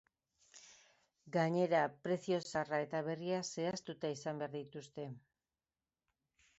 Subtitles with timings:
[1.35, 5.11] Gainera, prezio zaharra eta berria zehaztuta izan behar dituzte.